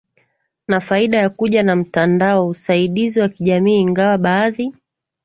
[0.67, 4.73] na faida ya kuja na mtandao usaidizi wa kijamii ingawa baadhi